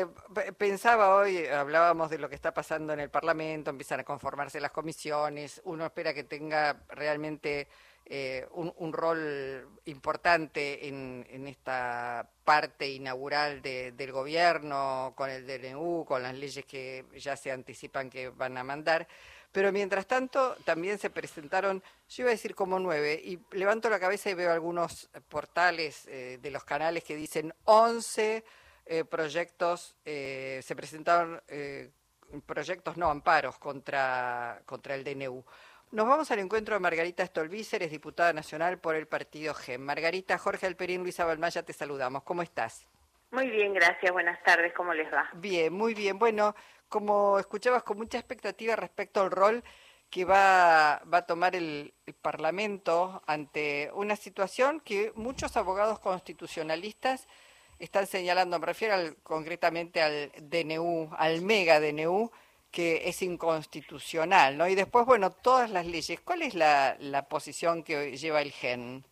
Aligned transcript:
eh, 0.00 0.52
pensaba 0.56 1.14
hoy, 1.14 1.46
hablábamos 1.46 2.10
de 2.10 2.18
lo 2.18 2.28
que 2.28 2.34
está 2.34 2.52
pasando 2.52 2.92
en 2.92 3.00
el 3.00 3.10
Parlamento, 3.10 3.70
empiezan 3.70 4.00
a 4.00 4.04
conformarse 4.04 4.60
las 4.60 4.72
comisiones, 4.72 5.60
uno 5.64 5.86
espera 5.86 6.14
que 6.14 6.24
tenga 6.24 6.82
realmente 6.88 7.68
eh, 8.10 8.46
un, 8.52 8.92
rol 8.94 9.68
importante 9.84 10.88
en, 10.88 11.46
esta 11.46 12.26
parte 12.42 12.88
inaugural 12.88 13.60
del 13.60 14.12
gobierno, 14.12 15.12
con 15.14 15.28
el 15.28 15.46
DNU, 15.46 16.06
con 16.06 16.22
las 16.22 16.34
leyes 16.34 16.64
que 16.64 17.04
ya 17.18 17.36
se 17.36 17.52
anticipan 17.52 18.08
que 18.08 18.30
van 18.30 18.56
a 18.56 18.64
mandar. 18.64 19.06
Pero 19.52 19.72
mientras 19.72 20.06
tanto, 20.06 20.56
también 20.64 20.98
se 20.98 21.10
presentaron, 21.10 21.82
yo 22.08 22.22
iba 22.22 22.30
a 22.30 22.32
decir 22.32 22.54
como 22.54 22.78
nueve, 22.78 23.20
y 23.22 23.40
levanto 23.52 23.90
la 23.90 24.00
cabeza 24.00 24.30
y 24.30 24.34
veo 24.34 24.52
algunos 24.52 25.10
portales 25.28 26.06
eh, 26.06 26.38
de 26.40 26.50
los 26.50 26.64
canales 26.64 27.04
que 27.04 27.14
dicen 27.14 27.52
11 27.64 28.42
eh, 28.88 29.04
proyectos, 29.04 29.96
eh, 30.04 30.60
se 30.62 30.74
presentaron 30.74 31.40
proyectos, 32.46 32.96
no, 32.96 33.10
amparos 33.10 33.58
contra, 33.58 34.60
contra 34.66 34.94
el 34.94 35.04
DNU. 35.04 35.44
Nos 35.90 36.06
vamos 36.06 36.30
al 36.30 36.40
encuentro 36.40 36.74
de 36.74 36.80
Margarita 36.80 37.24
Stolbizer, 37.24 37.82
es 37.82 37.90
diputada 37.90 38.34
nacional 38.34 38.78
por 38.78 38.94
el 38.94 39.06
partido 39.06 39.54
GEM. 39.54 39.80
Margarita, 39.80 40.36
Jorge 40.36 40.66
Alperín, 40.66 41.02
Luisa 41.02 41.24
Balmaya, 41.24 41.62
te 41.62 41.72
saludamos. 41.72 42.24
¿Cómo 42.24 42.42
estás? 42.42 42.86
Muy 43.30 43.48
bien, 43.48 43.72
gracias. 43.72 44.12
Buenas 44.12 44.42
tardes. 44.42 44.74
¿Cómo 44.74 44.92
les 44.92 45.12
va? 45.12 45.30
Bien, 45.34 45.72
muy 45.72 45.94
bien. 45.94 46.18
Bueno, 46.18 46.54
como 46.88 47.38
escuchabas, 47.38 47.82
con 47.82 47.96
mucha 47.96 48.18
expectativa 48.18 48.76
respecto 48.76 49.22
al 49.22 49.30
rol 49.30 49.64
que 50.10 50.24
va, 50.24 51.02
va 51.12 51.18
a 51.18 51.26
tomar 51.26 51.54
el, 51.54 51.94
Parlamento 52.22 53.22
ante 53.26 53.90
una 53.92 54.16
situación 54.16 54.80
que 54.80 55.12
muchos 55.14 55.58
abogados 55.58 55.98
constitucionalistas 55.98 57.28
están 57.78 58.06
señalando, 58.06 58.58
me 58.58 58.66
refiero 58.66 58.96
concretamente 59.22 60.02
al 60.02 60.32
DNU, 60.40 61.10
al 61.16 61.42
mega 61.42 61.80
DNU, 61.80 62.30
que 62.70 63.08
es 63.08 63.22
inconstitucional, 63.22 64.56
¿no? 64.58 64.68
Y 64.68 64.74
después, 64.74 65.06
bueno, 65.06 65.32
todas 65.32 65.70
las 65.70 65.86
leyes. 65.86 66.20
¿Cuál 66.20 66.42
es 66.42 66.54
la, 66.54 66.96
la 67.00 67.28
posición 67.28 67.82
que 67.82 68.16
lleva 68.16 68.42
el 68.42 68.52
GEN? 68.52 69.04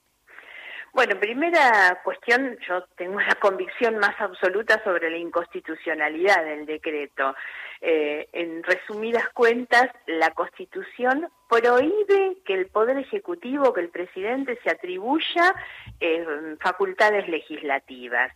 Bueno, 0.97 1.21
primera 1.21 2.01
cuestión, 2.03 2.57
yo 2.67 2.83
tengo 2.97 3.21
la 3.21 3.35
convicción 3.35 3.99
más 3.99 4.19
absoluta 4.19 4.83
sobre 4.83 5.11
la 5.11 5.19
inconstitucionalidad 5.19 6.43
del 6.43 6.65
decreto. 6.65 7.35
Eh, 7.83 8.27
en 8.33 8.63
resumidas 8.63 9.29
cuentas, 9.35 9.91
la 10.07 10.31
Constitución 10.31 11.29
prohíbe 11.51 12.39
que 12.47 12.55
el 12.55 12.69
Poder 12.69 12.97
Ejecutivo, 12.97 13.75
que 13.75 13.83
el 13.83 13.91
presidente 13.91 14.59
se 14.65 14.71
atribuya 14.71 15.55
eh, 16.01 16.57
facultades 16.61 17.29
legislativas 17.29 18.33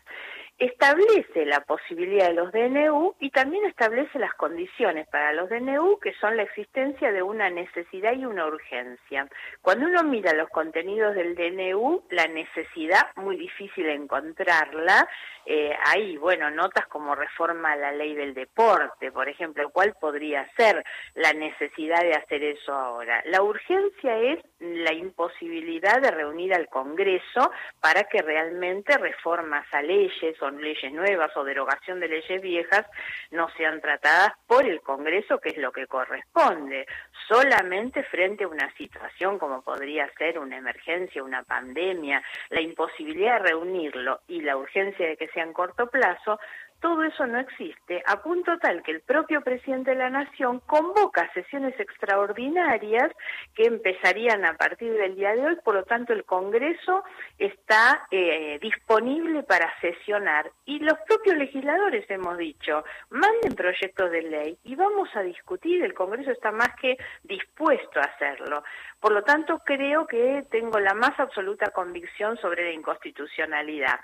establece 0.61 1.47
la 1.47 1.61
posibilidad 1.61 2.29
de 2.29 2.35
los 2.35 2.53
DNU 2.53 3.15
y 3.19 3.31
también 3.31 3.65
establece 3.65 4.19
las 4.19 4.35
condiciones 4.35 5.09
para 5.09 5.33
los 5.33 5.49
DNU, 5.49 5.99
que 5.99 6.13
son 6.21 6.37
la 6.37 6.43
existencia 6.43 7.11
de 7.13 7.23
una 7.23 7.49
necesidad 7.49 8.13
y 8.13 8.27
una 8.27 8.47
urgencia. 8.47 9.27
Cuando 9.63 9.87
uno 9.87 10.05
mira 10.05 10.35
los 10.35 10.51
contenidos 10.51 11.15
del 11.15 11.35
DNU, 11.35 12.05
la 12.11 12.27
necesidad, 12.29 13.09
muy 13.17 13.39
difícil 13.39 13.87
encontrarla, 13.87 15.09
eh, 15.47 15.75
hay, 15.87 16.19
bueno, 16.19 16.51
notas 16.51 16.87
como 16.89 17.15
reforma 17.15 17.73
a 17.73 17.77
la 17.77 17.93
ley 17.93 18.15
del 18.15 18.35
deporte, 18.35 19.11
por 19.11 19.31
ejemplo, 19.31 19.71
¿cuál 19.71 19.95
podría 19.99 20.47
ser 20.57 20.85
la 21.15 21.33
necesidad 21.33 22.03
de 22.03 22.13
hacer 22.13 22.45
eso 22.45 22.75
ahora? 22.75 23.23
La 23.25 23.43
urgencia 23.43 24.15
es 24.19 24.45
la 24.59 24.93
imposibilidad 24.93 26.03
de 26.03 26.11
reunir 26.11 26.53
al 26.53 26.69
Congreso 26.69 27.51
para 27.81 28.05
que 28.05 28.21
realmente 28.21 28.99
reformas 28.99 29.67
a 29.73 29.81
leyes 29.81 30.41
o 30.43 30.50
leyes 30.59 30.93
nuevas 30.93 31.37
o 31.37 31.45
derogación 31.45 32.01
de 32.01 32.09
leyes 32.09 32.41
viejas 32.41 32.87
no 33.31 33.49
sean 33.57 33.81
tratadas 33.81 34.33
por 34.47 34.67
el 34.67 34.81
Congreso, 34.81 35.39
que 35.39 35.51
es 35.51 35.59
lo 35.59 35.73
que 35.73 35.87
corresponde, 35.87 36.87
solamente 37.29 38.03
frente 38.05 38.45
a 38.45 38.49
una 38.49 38.73
situación 38.75 39.39
como 39.39 39.63
podría 39.63 40.11
ser 40.19 40.39
una 40.39 40.57
emergencia, 40.57 41.23
una 41.23 41.43
pandemia, 41.43 42.23
la 42.51 42.61
imposibilidad 42.61 43.43
de 43.43 43.51
reunirlo 43.51 44.21
y 44.29 44.41
la 44.43 44.57
urgencia 44.57 45.07
de 45.07 45.17
que 45.17 45.29
sea 45.29 45.45
en 45.45 45.53
corto 45.53 45.89
plazo, 45.89 46.39
todo 46.81 47.03
eso 47.05 47.27
no 47.27 47.39
existe, 47.39 48.03
a 48.07 48.23
punto 48.23 48.59
tal 48.59 48.83
que 48.83 48.93
el 48.93 49.01
propio 49.03 49.43
presidente 49.43 49.91
de 49.91 49.97
la 49.97 50.11
Nación 50.11 50.61
convoca 50.67 51.31
sesiones 51.33 51.79
extraordinarias 51.79 53.13
que 53.55 53.65
empezarían 53.65 54.45
a 54.45 54.57
partir 54.57 54.93
del 54.93 55.17
día 55.17 55.35
de 55.35 55.47
hoy, 55.47 55.57
por 55.65 55.75
lo 55.75 55.85
tanto 55.85 56.13
el 56.13 56.25
Congreso 56.25 57.05
está 57.39 58.07
eh, 58.11 58.59
disponible 58.61 59.43
para 59.43 59.73
sesionar 59.81 60.51
y 60.65 60.79
los 60.79 60.99
propios 61.07 61.37
legisladores 61.37 62.09
hemos 62.11 62.37
dicho, 62.39 62.85
manden 63.11 63.55
proyectos 63.55 64.11
de 64.11 64.23
ley 64.23 64.59
y 64.65 64.75
vamos 64.75 65.09
a 65.15 65.23
discutir, 65.23 65.85
el 65.85 65.95
Congreso 65.95 66.31
está 66.31 66.51
más 66.51 66.75
que 66.81 66.97
dispuesto 67.25 68.01
a 68.01 68.05
hacerlo. 68.05 68.63
Por 69.01 69.13
lo 69.13 69.23
tanto, 69.23 69.59
creo 69.65 70.07
que 70.07 70.45
tengo 70.51 70.79
la 70.79 70.95
más 70.95 71.19
absoluta 71.19 71.71
convicción 71.71 72.37
sobre 72.39 72.65
la 72.65 72.73
inconstitucionalidad. 72.73 74.01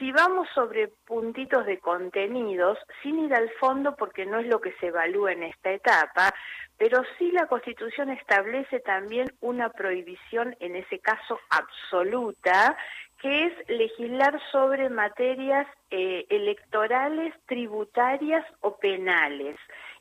Si 0.00 0.12
vamos 0.12 0.48
sobre 0.54 0.88
puntitos 0.88 1.66
de 1.66 1.78
contenidos, 1.78 2.78
sin 3.02 3.18
ir 3.18 3.34
al 3.34 3.50
fondo 3.60 3.94
porque 3.96 4.24
no 4.24 4.38
es 4.38 4.46
lo 4.46 4.58
que 4.58 4.72
se 4.80 4.86
evalúa 4.86 5.32
en 5.32 5.42
esta 5.42 5.72
etapa, 5.72 6.32
pero 6.78 7.02
sí 7.18 7.30
la 7.32 7.46
Constitución 7.46 8.08
establece 8.08 8.80
también 8.80 9.30
una 9.40 9.68
prohibición, 9.68 10.56
en 10.58 10.76
ese 10.76 11.00
caso 11.00 11.38
absoluta, 11.50 12.78
que 13.20 13.44
es 13.44 13.68
legislar 13.68 14.40
sobre 14.50 14.88
materias 14.88 15.66
eh, 15.90 16.24
electorales, 16.30 17.34
tributarias 17.44 18.46
o 18.60 18.78
penales 18.78 19.58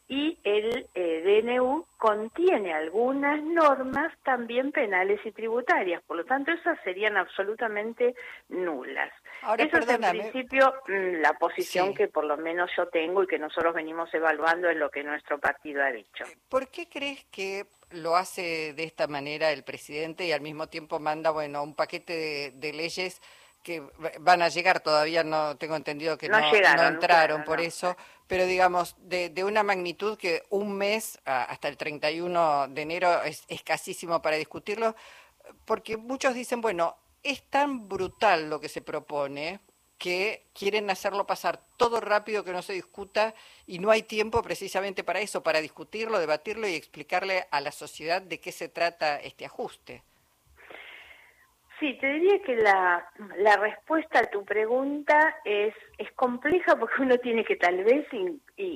y 0.10 0.40
el 0.44 0.90
eh, 0.96 1.42
DNU 1.44 1.86
contiene 1.98 2.74
algunas 2.74 3.42
normas 3.44 4.12
también 4.24 4.72
penales 4.72 5.20
y 5.24 5.32
tributarias, 5.32 6.02
por 6.04 6.18
lo 6.18 6.26
tanto 6.26 6.52
esas 6.52 6.80
serían 6.84 7.16
absolutamente 7.16 8.16
nulas. 8.50 9.12
Ahora, 9.44 9.64
Esa 9.64 9.78
es 9.78 9.90
en 9.90 10.02
principio 10.02 10.74
mm, 10.88 11.22
la 11.22 11.34
posición 11.34 11.94
que 11.94 12.08
por 12.08 12.26
lo 12.26 12.38
menos 12.38 12.72
yo 12.76 12.88
tengo 12.88 13.22
y 13.22 13.28
que 13.28 13.38
nosotros 13.38 13.76
venimos 13.76 14.12
evaluando 14.12 14.68
en 14.68 14.80
lo 14.80 14.90
que 14.90 15.04
nuestro 15.04 15.38
partido 15.38 15.84
ha 15.84 15.92
dicho. 15.92 16.26
¿Por 16.50 16.70
qué 16.70 16.90
crees 16.90 17.26
que 17.26 17.68
lo 17.92 18.16
hace 18.16 18.74
de 18.74 18.84
esta 18.86 19.06
manera 19.08 19.52
el 19.52 19.64
presidente 19.64 20.26
y 20.26 20.32
al 20.32 20.42
mismo 20.42 20.68
tiempo 20.68 21.00
manda 21.00 21.30
bueno 21.30 21.62
un 21.62 21.76
paquete 21.76 22.52
de 22.56 22.74
leyes 22.74 23.22
que 23.64 23.84
van 24.20 24.42
a 24.42 24.50
llegar, 24.50 24.80
todavía 24.80 25.24
no 25.24 25.58
tengo 25.58 25.76
entendido 25.76 26.18
que 26.18 26.30
no, 26.30 26.38
entraron 26.38 27.44
por 27.44 27.60
eso, 27.60 27.96
pero 28.28 28.46
digamos, 28.46 28.96
de, 29.00 29.30
de, 29.30 29.44
una 29.44 29.64
magnitud 29.64 30.18
que 30.18 30.44
un 30.50 30.78
mes 30.78 31.20
hasta 31.26 31.68
el 31.68 31.78
31 31.78 32.68
de 32.70 32.82
enero 32.82 33.24
es 33.24 33.44
escasísimo 33.48 34.22
para 34.22 34.38
discutirlo, 34.38 34.96
porque 35.66 35.98
muchos 35.98 36.34
dicen, 36.34 36.62
bueno, 36.62 36.98
es 37.24 37.44
tan 37.50 37.90
brutal 37.90 38.50
lo 38.50 38.60
que 38.60 38.70
se 38.70 38.82
propone 38.82 39.60
que 40.00 40.48
quieren 40.54 40.90
hacerlo 40.90 41.28
pasar 41.28 41.62
todo 41.78 42.00
rápido 42.00 42.46
que 42.46 42.54
no 42.54 42.62
se 42.62 42.74
discuta 42.74 43.36
y 43.68 43.80
no 43.80 43.92
hay 43.92 44.02
tiempo 44.04 44.42
precisamente 44.42 45.04
para 45.04 45.20
eso, 45.20 45.44
para 45.44 45.60
discutirlo, 45.62 46.20
debatirlo 46.20 46.68
y 46.68 46.74
explicarle 46.74 47.48
a 47.52 47.60
la 47.60 47.74
sociedad 47.74 48.22
de 48.22 48.40
qué 48.40 48.54
se 48.54 48.70
trata 48.70 49.18
este 49.18 49.46
ajuste. 49.46 50.04
Sí, 51.80 51.98
te 52.02 52.08
diría 52.08 52.40
que 52.42 52.58
la, 52.58 53.10
la 53.38 53.56
respuesta 53.56 54.20
a 54.20 54.30
tu 54.30 54.44
pregunta 54.44 55.38
es, 55.46 55.74
es 55.98 56.12
compleja 56.12 56.76
porque 56.76 57.02
uno 57.02 57.18
tiene 57.20 57.46
que 57.46 57.56
tal 57.56 57.84
vez 57.86 58.06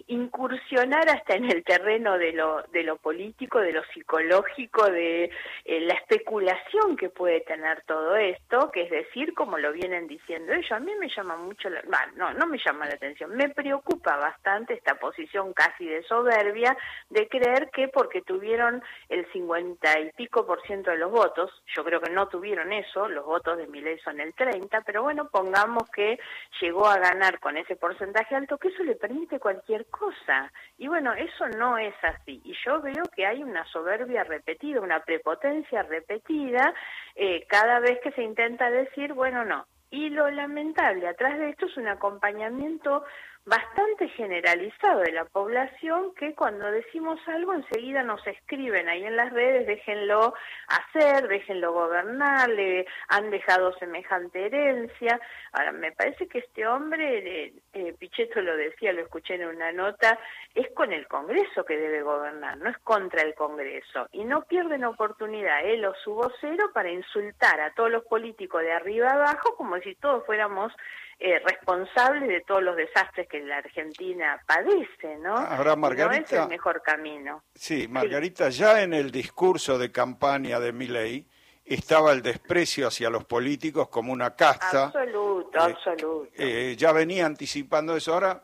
incursionar 0.07 1.09
hasta 1.09 1.35
en 1.35 1.51
el 1.51 1.63
terreno 1.63 2.17
de 2.17 2.31
lo, 2.31 2.63
de 2.71 2.83
lo 2.83 2.97
político, 2.97 3.59
de 3.59 3.73
lo 3.73 3.83
psicológico, 3.93 4.89
de 4.89 5.25
eh, 5.65 5.79
la 5.81 5.93
especulación 5.95 6.95
que 6.95 7.09
puede 7.09 7.41
tener 7.41 7.81
todo 7.83 8.15
esto, 8.15 8.71
que 8.71 8.83
es 8.83 8.89
decir, 8.89 9.33
como 9.33 9.57
lo 9.57 9.73
vienen 9.73 10.07
diciendo 10.07 10.53
ellos, 10.53 10.71
a 10.71 10.79
mí 10.79 10.93
me 10.99 11.09
llama 11.09 11.35
mucho, 11.35 11.69
la, 11.69 11.81
no, 12.15 12.33
no 12.33 12.47
me 12.47 12.57
llama 12.63 12.85
la 12.85 12.93
atención, 12.93 13.35
me 13.35 13.49
preocupa 13.49 14.15
bastante 14.15 14.73
esta 14.73 14.95
posición 14.95 15.53
casi 15.53 15.85
de 15.85 16.03
soberbia 16.03 16.77
de 17.09 17.27
creer 17.27 17.69
que 17.71 17.89
porque 17.89 18.21
tuvieron 18.21 18.81
el 19.09 19.29
cincuenta 19.33 19.99
y 19.99 20.11
pico 20.11 20.45
por 20.45 20.61
ciento 20.65 20.91
de 20.91 20.97
los 20.97 21.11
votos, 21.11 21.51
yo 21.75 21.83
creo 21.83 21.99
que 21.99 22.11
no 22.11 22.27
tuvieron 22.29 22.71
eso, 22.71 23.09
los 23.09 23.25
votos 23.25 23.57
de 23.57 23.67
Milei 23.67 23.99
son 23.99 24.21
el 24.21 24.33
30, 24.33 24.81
pero 24.81 25.03
bueno, 25.03 25.27
pongamos 25.29 25.89
que 25.89 26.19
llegó 26.61 26.87
a 26.87 26.99
ganar 26.99 27.39
con 27.39 27.57
ese 27.57 27.75
porcentaje 27.75 28.35
alto, 28.35 28.57
que 28.57 28.69
eso 28.69 28.83
le 28.83 28.95
permite 28.95 29.39
cualquier 29.39 29.72
cosa. 29.89 30.51
Y 30.77 30.87
bueno, 30.87 31.13
eso 31.13 31.47
no 31.49 31.77
es 31.77 31.95
así. 32.03 32.41
Y 32.43 32.53
yo 32.65 32.81
veo 32.81 33.03
que 33.15 33.25
hay 33.25 33.43
una 33.43 33.65
soberbia 33.65 34.23
repetida, 34.23 34.81
una 34.81 34.99
prepotencia 35.01 35.83
repetida 35.83 36.73
eh, 37.15 37.45
cada 37.47 37.79
vez 37.79 37.99
que 38.01 38.11
se 38.11 38.23
intenta 38.23 38.69
decir, 38.69 39.13
bueno, 39.13 39.45
no. 39.45 39.65
Y 39.89 40.09
lo 40.09 40.29
lamentable 40.31 41.07
atrás 41.07 41.37
de 41.37 41.49
esto 41.49 41.67
es 41.67 41.77
un 41.77 41.87
acompañamiento 41.87 43.03
bastante 43.45 44.07
generalizado 44.09 45.01
de 45.01 45.11
la 45.11 45.25
población 45.25 46.13
que 46.15 46.33
cuando 46.33 46.71
decimos 46.71 47.19
algo 47.27 47.53
enseguida 47.53 48.01
nos 48.01 48.25
escriben 48.25 48.87
ahí 48.87 49.03
en 49.03 49.17
las 49.17 49.33
redes, 49.33 49.67
déjenlo 49.67 50.33
hacer, 50.67 51.27
déjenlo 51.27 51.73
gobernar, 51.73 52.49
le 52.49 52.85
han 53.09 53.29
dejado 53.31 53.73
semejante 53.79 54.45
herencia. 54.45 55.19
Ahora, 55.51 55.73
me 55.73 55.91
parece 55.91 56.27
que 56.27 56.39
este 56.39 56.65
hombre, 56.65 57.45
eh, 57.45 57.53
eh, 57.73 57.93
Pichetto 57.99 58.41
lo 58.41 58.55
decía, 58.55 58.93
lo 58.93 59.01
escuché 59.01 59.35
en 59.35 59.45
una 59.45 59.73
nota, 59.73 60.17
es 60.55 60.71
con 60.73 60.93
el 60.93 61.07
Congreso 61.07 61.65
que 61.65 61.77
debe 61.77 62.01
gobernar, 62.01 62.57
no 62.57 62.69
es 62.69 62.77
contra 62.79 63.23
el 63.23 63.35
Congreso. 63.35 64.07
Y 64.13 64.23
no 64.23 64.43
pierden 64.43 64.85
oportunidad 64.85 65.65
él 65.65 65.83
o 65.85 65.93
su 65.95 66.13
vocero 66.13 66.71
para 66.73 66.89
insultar 66.89 67.59
a 67.59 67.73
todos 67.73 67.91
los 67.91 68.05
políticos 68.05 68.61
de 68.61 68.71
arriba 68.71 69.11
abajo 69.11 69.55
como 69.57 69.77
si 69.79 69.95
todos 69.95 70.25
fuéramos 70.25 70.71
eh, 71.19 71.39
responsables 71.39 72.27
de 72.27 72.41
todos 72.41 72.63
los 72.63 72.75
desastres 72.75 73.27
que 73.27 73.39
la 73.41 73.57
Argentina 73.57 74.41
padece, 74.45 75.17
¿no? 75.19 75.35
Ahora, 75.35 75.75
Margarita, 75.75 76.19
no 76.19 76.25
es 76.25 76.31
el 76.43 76.49
mejor 76.49 76.81
camino. 76.81 77.43
Sí, 77.55 77.87
Margarita, 77.87 78.49
ya 78.49 78.81
en 78.81 78.93
el 78.93 79.11
discurso 79.11 79.77
de 79.77 79.91
campaña 79.91 80.59
de 80.59 80.73
Milei 80.73 81.27
estaba 81.65 82.11
el 82.11 82.21
desprecio 82.21 82.87
hacia 82.87 83.09
los 83.09 83.25
políticos 83.25 83.87
como 83.89 84.11
una 84.11 84.35
casta. 84.35 84.85
Absoluto, 84.85 85.57
eh, 85.57 85.61
absoluto. 85.61 86.27
Eh, 86.35 86.75
ya 86.77 86.91
venía 86.91 87.25
anticipando 87.25 87.95
eso. 87.95 88.13
Ahora, 88.13 88.43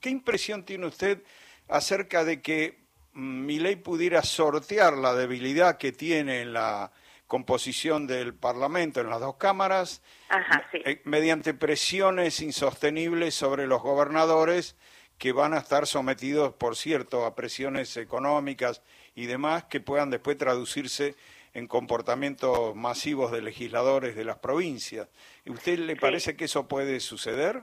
¿qué 0.00 0.10
impresión 0.10 0.64
tiene 0.64 0.86
usted 0.86 1.22
acerca 1.68 2.24
de 2.24 2.40
que 2.40 2.84
mm, 3.14 3.46
Milei 3.46 3.76
pudiera 3.76 4.22
sortear 4.22 4.94
la 4.94 5.14
debilidad 5.14 5.76
que 5.76 5.92
tiene 5.92 6.42
en 6.42 6.52
la 6.52 6.92
composición 7.32 8.06
del 8.06 8.34
Parlamento 8.34 9.00
en 9.00 9.08
las 9.08 9.18
dos 9.18 9.36
cámaras 9.36 10.02
eh, 10.74 11.00
mediante 11.04 11.54
presiones 11.54 12.42
insostenibles 12.42 13.34
sobre 13.34 13.66
los 13.66 13.80
gobernadores 13.80 14.76
que 15.16 15.32
van 15.32 15.54
a 15.54 15.58
estar 15.60 15.86
sometidos, 15.86 16.52
por 16.52 16.76
cierto, 16.76 17.24
a 17.24 17.34
presiones 17.34 17.96
económicas 17.96 18.82
y 19.14 19.24
demás 19.24 19.64
que 19.64 19.80
puedan 19.80 20.10
después 20.10 20.36
traducirse 20.36 21.14
en 21.54 21.68
comportamientos 21.68 22.76
masivos 22.76 23.32
de 23.32 23.40
legisladores 23.40 24.14
de 24.14 24.26
las 24.26 24.36
provincias. 24.36 25.08
¿Y 25.46 25.52
usted 25.52 25.78
le 25.78 25.96
parece 25.96 26.36
que 26.36 26.44
eso 26.44 26.68
puede 26.68 27.00
suceder? 27.00 27.62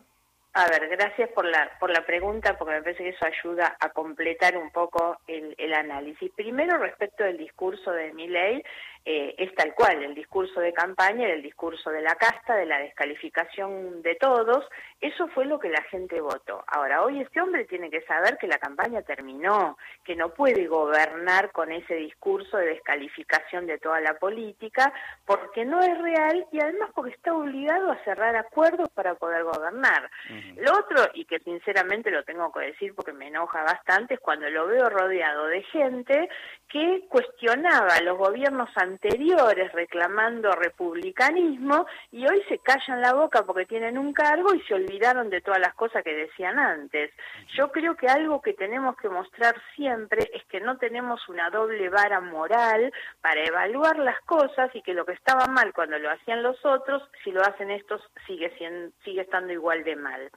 A 0.53 0.67
ver, 0.67 0.89
gracias 0.89 1.29
por 1.29 1.45
la, 1.45 1.77
por 1.79 1.91
la 1.91 2.03
pregunta, 2.07 2.57
porque 2.57 2.73
me 2.73 2.81
parece 2.81 3.03
que 3.03 3.09
eso 3.09 3.23
ayuda 3.23 3.77
a 3.79 3.89
completar 3.89 4.57
un 4.57 4.71
poco 4.71 5.19
el, 5.27 5.53
el 5.59 5.73
análisis. 5.75 6.31
Primero, 6.35 6.79
respecto 6.79 7.23
del 7.23 7.37
discurso 7.37 7.91
de 7.91 8.11
mi 8.13 8.27
ley, 8.27 8.63
eh, 9.05 9.35
es 9.37 9.53
tal 9.55 9.73
cual, 9.73 10.03
el 10.03 10.13
discurso 10.13 10.59
de 10.59 10.73
campaña 10.73 11.25
era 11.25 11.33
el 11.33 11.41
discurso 11.41 11.89
de 11.89 12.01
la 12.01 12.15
casta, 12.15 12.55
de 12.55 12.65
la 12.65 12.79
descalificación 12.79 14.01
de 14.01 14.15
todos, 14.15 14.65
eso 15.01 15.27
fue 15.29 15.45
lo 15.45 15.59
que 15.59 15.69
la 15.69 15.81
gente 15.83 16.19
votó. 16.21 16.63
Ahora, 16.67 17.03
hoy 17.03 17.21
este 17.21 17.41
hombre 17.41 17.65
tiene 17.65 17.89
que 17.89 18.01
saber 18.01 18.37
que 18.37 18.47
la 18.47 18.57
campaña 18.57 19.01
terminó, 19.01 19.77
que 20.03 20.15
no 20.15 20.33
puede 20.33 20.67
gobernar 20.67 21.51
con 21.51 21.71
ese 21.71 21.95
discurso 21.95 22.57
de 22.57 22.67
descalificación 22.67 23.65
de 23.65 23.77
toda 23.77 24.01
la 24.01 24.15
política, 24.19 24.93
porque 25.25 25.65
no 25.65 25.79
es 25.81 25.97
real 25.97 26.45
y 26.51 26.59
además 26.61 26.89
porque 26.93 27.15
está 27.15 27.33
obligado 27.33 27.91
a 27.91 28.03
cerrar 28.03 28.35
acuerdos 28.35 28.89
para 28.89 29.15
poder 29.15 29.43
gobernar. 29.43 30.09
Lo 30.57 30.73
otro, 30.73 31.09
y 31.13 31.25
que 31.25 31.39
sinceramente 31.39 32.11
lo 32.11 32.23
tengo 32.23 32.51
que 32.51 32.65
decir 32.67 32.93
porque 32.93 33.13
me 33.13 33.27
enoja 33.27 33.63
bastante, 33.63 34.15
es 34.15 34.19
cuando 34.19 34.49
lo 34.49 34.67
veo 34.67 34.89
rodeado 34.89 35.47
de 35.47 35.63
gente 35.63 36.29
que 36.69 37.05
cuestionaba 37.09 37.99
los 38.01 38.17
gobiernos 38.17 38.69
anteriores 38.75 39.71
reclamando 39.73 40.51
republicanismo 40.51 41.87
y 42.11 42.27
hoy 42.27 42.43
se 42.47 42.59
callan 42.59 43.01
la 43.01 43.13
boca 43.13 43.43
porque 43.43 43.65
tienen 43.65 43.97
un 43.97 44.13
cargo 44.13 44.53
y 44.53 44.61
se 44.61 44.75
olvidaron 44.75 45.29
de 45.31 45.41
todas 45.41 45.59
las 45.59 45.73
cosas 45.73 46.03
que 46.03 46.13
decían 46.13 46.59
antes. 46.59 47.11
Yo 47.57 47.71
creo 47.71 47.95
que 47.95 48.07
algo 48.07 48.41
que 48.41 48.53
tenemos 48.53 48.95
que 48.97 49.09
mostrar 49.09 49.55
siempre 49.75 50.29
es 50.31 50.45
que 50.45 50.61
no 50.61 50.77
tenemos 50.77 51.27
una 51.27 51.49
doble 51.49 51.89
vara 51.89 52.21
moral 52.21 52.93
para 53.21 53.43
evaluar 53.43 53.97
las 53.97 54.19
cosas 54.21 54.69
y 54.75 54.83
que 54.83 54.93
lo 54.93 55.05
que 55.05 55.13
estaba 55.13 55.47
mal 55.47 55.73
cuando 55.73 55.97
lo 55.97 56.11
hacían 56.11 56.43
los 56.43 56.63
otros, 56.63 57.01
si 57.23 57.31
lo 57.31 57.41
hacen 57.41 57.71
estos 57.71 58.01
sigue 58.27 58.55
siendo, 58.57 58.91
sigue 59.03 59.21
estando 59.21 59.51
igual 59.51 59.83
de 59.83 59.95
mal. 59.95 60.29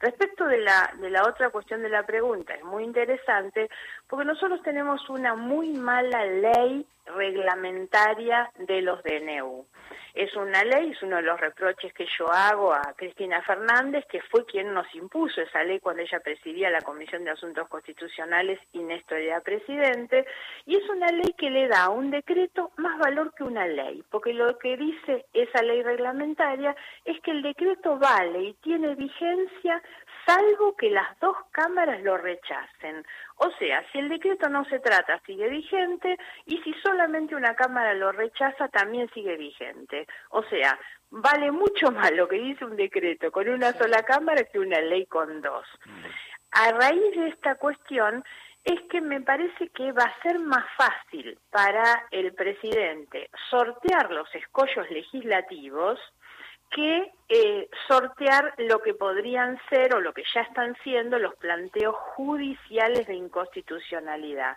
Respecto 0.00 0.44
de 0.44 0.58
la 0.58 0.94
de 1.00 1.10
la 1.10 1.24
otra 1.26 1.50
cuestión 1.50 1.82
de 1.82 1.88
la 1.88 2.04
pregunta, 2.06 2.54
es 2.54 2.64
muy 2.64 2.84
interesante 2.84 3.68
porque 4.08 4.24
nosotros 4.24 4.62
tenemos 4.62 5.08
una 5.10 5.34
muy 5.34 5.70
mala 5.70 6.24
ley 6.24 6.86
reglamentaria 7.06 8.50
de 8.58 8.82
los 8.82 9.02
DNU. 9.02 9.64
Es 10.18 10.34
una 10.34 10.64
ley, 10.64 10.90
es 10.90 11.02
uno 11.04 11.14
de 11.14 11.22
los 11.22 11.38
reproches 11.38 11.92
que 11.92 12.04
yo 12.18 12.28
hago 12.28 12.74
a 12.74 12.92
Cristina 12.96 13.40
Fernández, 13.42 14.04
que 14.10 14.20
fue 14.20 14.44
quien 14.46 14.74
nos 14.74 14.92
impuso 14.92 15.40
esa 15.40 15.62
ley 15.62 15.78
cuando 15.78 16.02
ella 16.02 16.18
presidía 16.18 16.70
la 16.70 16.80
Comisión 16.80 17.22
de 17.22 17.30
Asuntos 17.30 17.68
Constitucionales 17.68 18.58
y 18.72 18.80
Néstor 18.80 19.18
era 19.18 19.40
presidente, 19.42 20.26
y 20.66 20.74
es 20.74 20.88
una 20.88 21.06
ley 21.12 21.32
que 21.38 21.50
le 21.50 21.68
da 21.68 21.84
a 21.84 21.90
un 21.90 22.10
decreto 22.10 22.72
más 22.78 22.98
valor 22.98 23.32
que 23.32 23.44
una 23.44 23.68
ley, 23.68 24.02
porque 24.10 24.34
lo 24.34 24.58
que 24.58 24.76
dice 24.76 25.26
esa 25.32 25.62
ley 25.62 25.84
reglamentaria 25.84 26.74
es 27.04 27.20
que 27.20 27.30
el 27.30 27.42
decreto 27.42 27.96
vale 27.96 28.42
y 28.42 28.54
tiene 28.54 28.96
vigencia 28.96 29.80
salvo 30.26 30.76
que 30.76 30.90
las 30.90 31.18
dos 31.20 31.36
cámaras 31.52 32.02
lo 32.02 32.16
rechacen. 32.16 33.06
O 33.38 33.50
sea, 33.58 33.84
si 33.90 33.98
el 33.98 34.08
decreto 34.08 34.48
no 34.48 34.64
se 34.64 34.80
trata, 34.80 35.20
sigue 35.24 35.48
vigente, 35.48 36.18
y 36.46 36.58
si 36.58 36.72
solamente 36.74 37.34
una 37.34 37.54
cámara 37.54 37.94
lo 37.94 38.12
rechaza, 38.12 38.68
también 38.68 39.08
sigue 39.14 39.36
vigente. 39.36 40.06
O 40.30 40.42
sea, 40.44 40.78
vale 41.10 41.50
mucho 41.50 41.90
más 41.92 42.10
lo 42.12 42.28
que 42.28 42.36
dice 42.36 42.64
un 42.64 42.76
decreto 42.76 43.30
con 43.30 43.48
una 43.48 43.72
sola 43.72 44.02
cámara 44.02 44.44
que 44.44 44.58
una 44.58 44.80
ley 44.80 45.06
con 45.06 45.40
dos. 45.40 45.66
A 46.50 46.72
raíz 46.72 47.16
de 47.16 47.28
esta 47.28 47.54
cuestión, 47.56 48.24
es 48.64 48.80
que 48.90 49.00
me 49.00 49.20
parece 49.20 49.68
que 49.70 49.92
va 49.92 50.02
a 50.02 50.22
ser 50.22 50.38
más 50.40 50.64
fácil 50.76 51.38
para 51.50 52.06
el 52.10 52.34
presidente 52.34 53.30
sortear 53.48 54.10
los 54.10 54.28
escollos 54.34 54.90
legislativos 54.90 55.98
que 56.70 57.12
eh, 57.28 57.68
sortear 57.86 58.54
lo 58.58 58.80
que 58.80 58.94
podrían 58.94 59.58
ser 59.68 59.94
o 59.94 60.00
lo 60.00 60.12
que 60.12 60.22
ya 60.34 60.42
están 60.42 60.76
siendo 60.82 61.18
los 61.18 61.34
planteos 61.36 61.94
judiciales 62.16 63.06
de 63.06 63.14
inconstitucionalidad. 63.14 64.56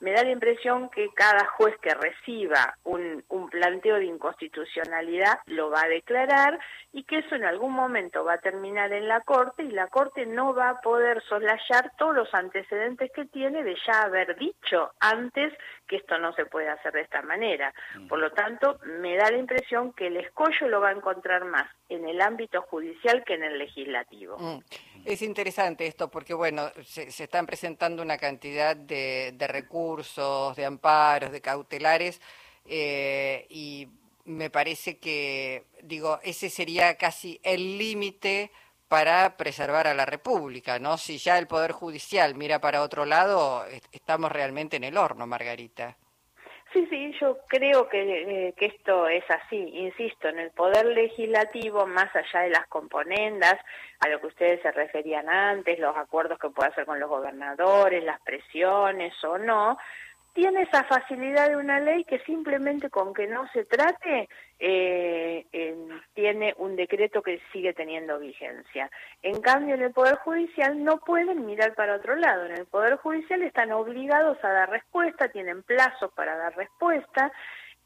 Me 0.00 0.12
da 0.12 0.22
la 0.22 0.30
impresión 0.30 0.90
que 0.90 1.08
cada 1.14 1.46
juez 1.46 1.76
que 1.78 1.94
reciba 1.94 2.76
un, 2.84 3.24
un, 3.28 3.47
planteo 3.58 3.96
de 3.96 4.06
inconstitucionalidad 4.06 5.40
lo 5.46 5.70
va 5.70 5.82
a 5.82 5.88
declarar 5.88 6.58
y 6.92 7.02
que 7.04 7.18
eso 7.18 7.34
en 7.34 7.44
algún 7.44 7.72
momento 7.72 8.24
va 8.24 8.34
a 8.34 8.40
terminar 8.40 8.92
en 8.92 9.08
la 9.08 9.20
Corte 9.20 9.64
y 9.64 9.70
la 9.70 9.88
Corte 9.88 10.26
no 10.26 10.54
va 10.54 10.70
a 10.70 10.80
poder 10.80 11.22
soslayar 11.28 11.92
todos 11.98 12.14
los 12.14 12.34
antecedentes 12.34 13.10
que 13.12 13.24
tiene 13.26 13.62
de 13.64 13.76
ya 13.86 14.02
haber 14.02 14.36
dicho 14.36 14.92
antes 15.00 15.52
que 15.88 15.96
esto 15.96 16.18
no 16.18 16.32
se 16.34 16.46
puede 16.46 16.68
hacer 16.68 16.92
de 16.92 17.00
esta 17.00 17.22
manera. 17.22 17.72
Por 18.08 18.18
lo 18.18 18.30
tanto, 18.32 18.78
me 19.00 19.16
da 19.16 19.30
la 19.30 19.38
impresión 19.38 19.92
que 19.94 20.08
el 20.08 20.18
escollo 20.18 20.68
lo 20.68 20.80
va 20.80 20.90
a 20.90 20.92
encontrar 20.92 21.44
más 21.46 21.66
en 21.88 22.06
el 22.06 22.20
ámbito 22.20 22.62
judicial 22.62 23.24
que 23.24 23.34
en 23.34 23.44
el 23.44 23.58
legislativo. 23.58 24.36
Mm. 24.38 24.60
Es 25.04 25.22
interesante 25.22 25.86
esto 25.86 26.10
porque, 26.10 26.34
bueno, 26.34 26.68
se, 26.84 27.08
están 27.08 27.46
presentando 27.46 28.02
una 28.02 28.18
cantidad 28.18 28.76
de, 28.76 29.34
recursos, 29.48 30.54
de 30.54 30.66
amparos, 30.66 31.32
de 31.32 31.40
cautelares, 31.40 32.20
eh, 32.68 33.46
y 33.48 33.88
me 34.24 34.50
parece 34.50 34.98
que, 34.98 35.64
digo, 35.82 36.20
ese 36.22 36.50
sería 36.50 36.96
casi 36.96 37.40
el 37.42 37.78
límite 37.78 38.50
para 38.88 39.36
preservar 39.36 39.86
a 39.86 39.94
la 39.94 40.06
República, 40.06 40.78
¿no? 40.78 40.96
Si 40.96 41.18
ya 41.18 41.38
el 41.38 41.46
Poder 41.46 41.72
Judicial 41.72 42.34
mira 42.34 42.60
para 42.60 42.82
otro 42.82 43.04
lado, 43.04 43.64
estamos 43.92 44.32
realmente 44.32 44.76
en 44.76 44.84
el 44.84 44.96
horno, 44.96 45.26
Margarita. 45.26 45.96
Sí, 46.72 46.86
sí, 46.90 47.14
yo 47.18 47.38
creo 47.46 47.88
que, 47.88 48.48
eh, 48.48 48.54
que, 48.54 48.66
esto 48.66 49.08
es 49.08 49.24
así. 49.30 49.56
Insisto, 49.56 50.28
en 50.28 50.38
el 50.38 50.50
poder 50.50 50.84
legislativo, 50.84 51.86
más 51.86 52.14
allá 52.14 52.40
de 52.40 52.50
las 52.50 52.66
componendas, 52.66 53.54
a 54.00 54.08
lo 54.08 54.20
que 54.20 54.26
ustedes 54.26 54.60
se 54.60 54.70
referían 54.72 55.30
antes, 55.30 55.78
los 55.78 55.96
acuerdos 55.96 56.38
que 56.38 56.50
puede 56.50 56.68
hacer 56.68 56.84
con 56.84 57.00
los 57.00 57.08
gobernadores, 57.08 58.04
las 58.04 58.20
presiones 58.20 59.14
o 59.24 59.38
no, 59.38 59.78
tiene 60.38 60.62
esa 60.62 60.84
facilidad 60.84 61.48
de 61.48 61.56
una 61.56 61.80
ley 61.80 62.04
que 62.04 62.20
simplemente 62.20 62.90
con 62.90 63.12
que 63.12 63.26
no 63.26 63.48
se 63.52 63.64
trate 63.64 64.28
eh, 64.60 65.44
tiene 66.14 66.54
un 66.58 66.76
decreto 66.76 67.22
que 67.22 67.40
sigue 67.52 67.72
teniendo 67.72 68.20
vigencia. 68.20 68.88
En 69.20 69.40
cambio, 69.40 69.74
en 69.74 69.82
el 69.82 69.92
Poder 69.92 70.14
Judicial 70.18 70.84
no 70.84 70.98
pueden 70.98 71.44
mirar 71.44 71.74
para 71.74 71.96
otro 71.96 72.14
lado. 72.14 72.46
En 72.46 72.52
el 72.52 72.66
Poder 72.66 72.98
Judicial 72.98 73.42
están 73.42 73.72
obligados 73.72 74.38
a 74.44 74.50
dar 74.50 74.70
respuesta, 74.70 75.28
tienen 75.28 75.64
plazos 75.64 76.12
para 76.12 76.36
dar 76.36 76.56
respuesta 76.56 77.32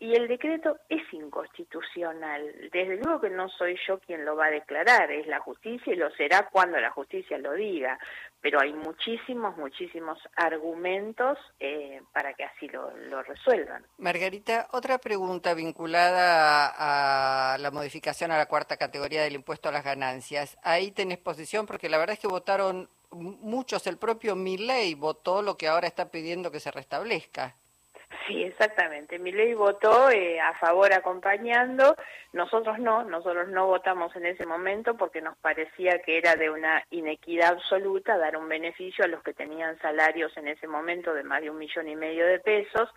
y 0.02 0.16
el 0.16 0.26
decreto 0.26 0.80
es 0.88 1.00
inconstitucional. 1.12 2.42
Desde 2.72 2.96
luego 2.96 3.20
que 3.20 3.30
no 3.30 3.48
soy 3.50 3.78
yo 3.86 4.00
quien 4.00 4.24
lo 4.24 4.34
va 4.34 4.46
a 4.46 4.50
declarar, 4.50 5.12
es 5.12 5.28
la 5.28 5.38
justicia 5.38 5.92
y 5.92 5.96
lo 5.96 6.10
será 6.16 6.48
cuando 6.50 6.80
la 6.80 6.90
justicia 6.90 7.38
lo 7.38 7.52
diga, 7.52 7.96
pero 8.40 8.60
hay 8.60 8.72
muchísimos, 8.72 9.56
muchísimos 9.56 10.18
argumentos 10.34 11.38
eh, 11.60 12.02
para 12.12 12.34
que 12.34 12.42
así 12.42 12.66
lo, 12.66 12.90
lo, 12.96 13.22
resuelvan. 13.22 13.86
Margarita, 13.98 14.66
otra 14.72 14.98
pregunta 14.98 15.54
vinculada 15.54 17.54
a 17.54 17.58
la 17.58 17.70
modificación 17.70 18.32
a 18.32 18.38
la 18.38 18.46
cuarta 18.46 18.76
categoría 18.76 19.22
del 19.22 19.36
impuesto 19.36 19.68
a 19.68 19.72
las 19.72 19.84
ganancias. 19.84 20.58
Ahí 20.64 20.90
tenés 20.90 21.18
posición 21.18 21.64
porque 21.64 21.88
la 21.88 21.98
verdad 21.98 22.14
es 22.14 22.18
que 22.18 22.26
votaron 22.26 22.88
muchos, 23.12 23.86
el 23.86 23.98
propio 23.98 24.34
Milley 24.34 24.94
votó 24.94 25.42
lo 25.42 25.56
que 25.56 25.68
ahora 25.68 25.86
está 25.86 26.10
pidiendo 26.10 26.50
que 26.50 26.58
se 26.58 26.72
restablezca. 26.72 27.54
Sí, 28.26 28.42
exactamente. 28.44 29.18
Mi 29.18 29.32
ley 29.32 29.54
votó 29.54 30.10
eh, 30.10 30.40
a 30.40 30.54
favor 30.54 30.92
acompañando, 30.92 31.96
nosotros 32.32 32.78
no, 32.78 33.04
nosotros 33.04 33.48
no 33.48 33.66
votamos 33.66 34.14
en 34.16 34.26
ese 34.26 34.46
momento 34.46 34.96
porque 34.96 35.20
nos 35.20 35.36
parecía 35.38 35.98
que 36.00 36.18
era 36.18 36.36
de 36.36 36.50
una 36.50 36.84
inequidad 36.90 37.52
absoluta 37.52 38.16
dar 38.18 38.36
un 38.36 38.48
beneficio 38.48 39.04
a 39.04 39.08
los 39.08 39.22
que 39.22 39.34
tenían 39.34 39.78
salarios 39.80 40.36
en 40.36 40.48
ese 40.48 40.68
momento 40.68 41.14
de 41.14 41.24
más 41.24 41.42
de 41.42 41.50
un 41.50 41.58
millón 41.58 41.88
y 41.88 41.96
medio 41.96 42.26
de 42.26 42.38
pesos, 42.38 42.88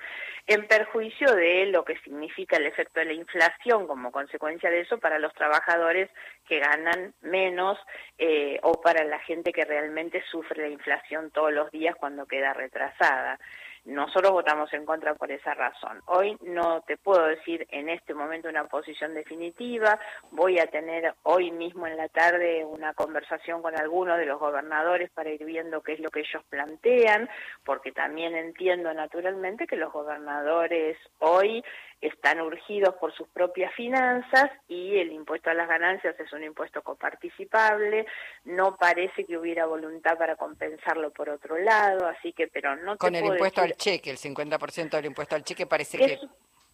en 0.47 0.67
perjuicio 0.67 1.33
de 1.33 1.65
lo 1.67 1.83
que 1.83 1.97
significa 1.99 2.57
el 2.57 2.67
efecto 2.67 2.99
de 2.99 3.07
la 3.07 3.13
inflación 3.13 3.87
como 3.87 4.11
consecuencia 4.11 4.69
de 4.69 4.81
eso 4.81 4.99
para 4.99 5.17
los 5.17 5.33
trabajadores 5.33 6.09
que 6.47 6.59
ganan 6.59 7.13
menos 7.21 7.79
eh, 8.17 8.59
o 8.61 8.79
para 8.81 9.03
la 9.03 9.19
gente 9.19 9.51
que 9.51 9.65
realmente 9.65 10.23
sufre 10.29 10.61
la 10.61 10.69
inflación 10.69 11.31
todos 11.31 11.51
los 11.51 11.71
días 11.71 11.95
cuando 11.95 12.27
queda 12.27 12.53
retrasada. 12.53 13.39
Nosotros 13.85 14.31
votamos 14.31 14.73
en 14.73 14.83
contra 14.83 15.13
por 15.13 15.31
esa 15.31 15.53
razón. 15.53 16.01
Hoy 16.07 16.35
no 16.41 16.81
te 16.81 16.97
puedo 16.97 17.23
decir 17.27 17.67
en 17.69 17.87
este 17.87 18.15
momento 18.15 18.49
una 18.49 18.65
posición 18.65 19.13
definitiva. 19.13 19.99
Voy 20.31 20.57
a 20.57 20.65
tener 20.65 21.13
hoy 21.21 21.51
mismo 21.51 21.85
en 21.85 21.95
la 21.95 22.09
tarde 22.09 22.65
una 22.65 22.95
conversación 22.95 23.61
con 23.61 23.79
algunos 23.79 24.17
de 24.17 24.25
los 24.25 24.39
gobernadores 24.39 25.11
para 25.11 25.29
ir 25.29 25.45
viendo 25.45 25.83
qué 25.83 25.93
es 25.93 25.99
lo 25.99 26.09
que 26.09 26.21
ellos 26.21 26.43
plantean, 26.49 27.29
porque 27.63 27.91
también 27.91 28.35
entiendo 28.35 28.91
naturalmente 28.91 29.67
que 29.67 29.75
los 29.75 29.93
gobernadores 29.93 30.97
hoy 31.19 31.63
están 32.01 32.41
urgidos 32.41 32.95
por 32.95 33.13
sus 33.13 33.27
propias 33.29 33.73
finanzas 33.73 34.51
y 34.67 34.97
el 34.97 35.11
impuesto 35.11 35.49
a 35.49 35.53
las 35.53 35.67
ganancias 35.67 36.19
es 36.19 36.31
un 36.33 36.43
impuesto 36.43 36.81
coparticipable, 36.81 38.05
no 38.45 38.77
parece 38.77 39.25
que 39.25 39.37
hubiera 39.37 39.65
voluntad 39.65 40.17
para 40.17 40.35
compensarlo 40.35 41.11
por 41.11 41.29
otro 41.29 41.57
lado, 41.57 42.07
así 42.07 42.33
que, 42.33 42.47
pero 42.47 42.75
no 42.75 42.97
Con 42.97 43.15
el 43.15 43.25
impuesto 43.25 43.61
al 43.61 43.73
cheque, 43.73 44.11
el 44.11 44.17
50% 44.17 44.89
del 44.89 45.05
impuesto 45.05 45.35
al 45.35 45.43
cheque 45.43 45.65
parece 45.65 45.97
que... 45.97 46.19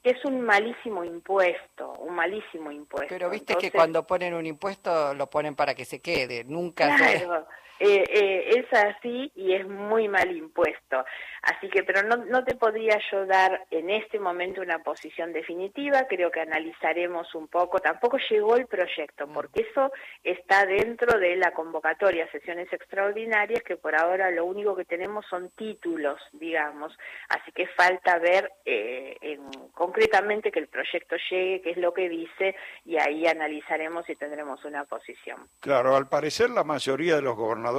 Es 0.03 0.25
un 0.25 0.41
malísimo 0.41 1.03
impuesto, 1.03 1.93
un 1.99 2.15
malísimo 2.15 2.71
impuesto. 2.71 3.07
Pero 3.07 3.29
viste 3.29 3.55
que 3.55 3.69
cuando 3.69 4.05
ponen 4.05 4.33
un 4.33 4.47
impuesto 4.47 5.13
lo 5.13 5.29
ponen 5.29 5.55
para 5.55 5.75
que 5.75 5.85
se 5.85 6.01
quede, 6.01 6.43
nunca... 6.43 6.95
Claro. 6.97 7.47
Eh, 7.83 8.03
eh, 8.13 8.59
es 8.59 8.79
así 8.79 9.31
y 9.33 9.53
es 9.53 9.67
muy 9.67 10.07
mal 10.07 10.31
impuesto. 10.31 11.03
Así 11.41 11.67
que, 11.67 11.81
pero 11.81 12.03
no, 12.03 12.17
no 12.17 12.43
te 12.43 12.53
podría 12.53 12.99
yo 13.11 13.25
dar 13.25 13.65
en 13.71 13.89
este 13.89 14.19
momento 14.19 14.61
una 14.61 14.83
posición 14.83 15.33
definitiva, 15.33 16.05
creo 16.07 16.29
que 16.29 16.41
analizaremos 16.41 17.33
un 17.33 17.47
poco, 17.47 17.79
tampoco 17.79 18.19
llegó 18.29 18.55
el 18.55 18.67
proyecto, 18.67 19.25
mm. 19.25 19.33
porque 19.33 19.61
eso 19.61 19.91
está 20.23 20.67
dentro 20.67 21.17
de 21.17 21.35
la 21.37 21.53
convocatoria, 21.53 22.29
sesiones 22.31 22.71
extraordinarias, 22.71 23.63
que 23.63 23.77
por 23.77 23.95
ahora 23.95 24.29
lo 24.29 24.45
único 24.45 24.75
que 24.75 24.85
tenemos 24.85 25.25
son 25.27 25.49
títulos, 25.49 26.21
digamos, 26.33 26.95
así 27.29 27.51
que 27.51 27.65
falta 27.65 28.19
ver 28.19 28.51
eh, 28.63 29.17
en, 29.21 29.41
concretamente 29.73 30.51
que 30.51 30.59
el 30.59 30.67
proyecto 30.67 31.15
llegue, 31.31 31.63
qué 31.63 31.71
es 31.71 31.77
lo 31.77 31.95
que 31.95 32.09
dice, 32.09 32.55
y 32.85 32.99
ahí 32.99 33.25
analizaremos 33.25 34.07
y 34.07 34.15
tendremos 34.15 34.63
una 34.65 34.85
posición. 34.85 35.49
Claro, 35.59 35.95
al 35.95 36.07
parecer 36.07 36.51
la 36.51 36.63
mayoría 36.63 37.15
de 37.15 37.23
los 37.23 37.35
gobernadores 37.35 37.70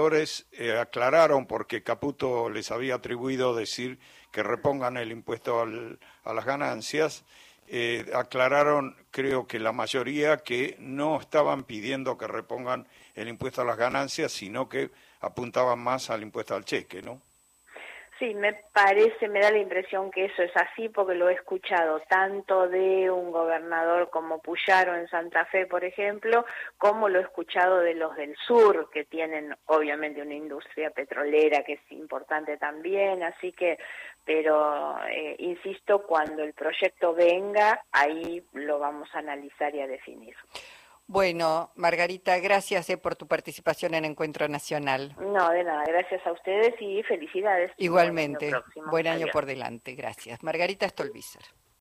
eh, 0.52 0.78
aclararon, 0.78 1.46
porque 1.46 1.82
Caputo 1.82 2.50
les 2.50 2.70
había 2.70 2.96
atribuido 2.96 3.54
decir 3.54 3.98
que 4.30 4.42
repongan 4.42 4.96
el 4.96 5.12
impuesto 5.12 5.60
a 5.60 6.34
las 6.34 6.44
ganancias, 6.44 7.24
eh, 7.68 8.10
aclararon, 8.14 8.96
creo 9.10 9.46
que 9.46 9.58
la 9.58 9.72
mayoría, 9.72 10.38
que 10.38 10.76
no 10.78 11.20
estaban 11.20 11.64
pidiendo 11.64 12.18
que 12.18 12.26
repongan 12.26 12.86
el 13.14 13.28
impuesto 13.28 13.62
a 13.62 13.64
las 13.64 13.76
ganancias, 13.76 14.32
sino 14.32 14.68
que 14.68 14.90
apuntaban 15.20 15.78
más 15.78 16.10
al 16.10 16.22
impuesto 16.22 16.54
al 16.54 16.64
cheque, 16.64 17.02
¿no? 17.02 17.20
Sí, 18.22 18.34
me 18.34 18.54
parece, 18.72 19.26
me 19.26 19.40
da 19.40 19.50
la 19.50 19.58
impresión 19.58 20.12
que 20.12 20.26
eso 20.26 20.44
es 20.44 20.56
así 20.56 20.88
porque 20.88 21.16
lo 21.16 21.28
he 21.28 21.32
escuchado 21.32 21.98
tanto 22.08 22.68
de 22.68 23.10
un 23.10 23.32
gobernador 23.32 24.10
como 24.10 24.38
Puyaro 24.38 24.94
en 24.94 25.08
Santa 25.08 25.44
Fe, 25.46 25.66
por 25.66 25.82
ejemplo, 25.82 26.46
como 26.78 27.08
lo 27.08 27.18
he 27.18 27.22
escuchado 27.22 27.80
de 27.80 27.94
los 27.94 28.14
del 28.14 28.36
sur, 28.46 28.90
que 28.92 29.06
tienen 29.06 29.56
obviamente 29.66 30.22
una 30.22 30.34
industria 30.34 30.90
petrolera 30.90 31.64
que 31.64 31.72
es 31.72 31.80
importante 31.90 32.58
también, 32.58 33.24
así 33.24 33.50
que, 33.50 33.76
pero 34.24 35.04
eh, 35.08 35.34
insisto, 35.40 36.02
cuando 36.06 36.44
el 36.44 36.52
proyecto 36.52 37.14
venga, 37.14 37.82
ahí 37.90 38.46
lo 38.52 38.78
vamos 38.78 39.08
a 39.16 39.18
analizar 39.18 39.74
y 39.74 39.80
a 39.80 39.88
definir. 39.88 40.36
Bueno, 41.06 41.72
Margarita, 41.76 42.38
gracias 42.38 42.88
eh, 42.90 42.96
por 42.96 43.16
tu 43.16 43.26
participación 43.26 43.94
en 43.94 44.04
Encuentro 44.04 44.48
Nacional. 44.48 45.14
No, 45.18 45.50
de 45.50 45.64
nada, 45.64 45.84
gracias 45.84 46.26
a 46.26 46.32
ustedes 46.32 46.74
y 46.80 47.02
felicidades. 47.02 47.70
Igualmente, 47.76 48.52
buen 48.90 49.06
año, 49.06 49.26
por 49.32 49.46
delante, 49.46 49.94
gracias. 49.94 50.42
Margarita 50.42 50.88
Stolbizer. 50.88 51.42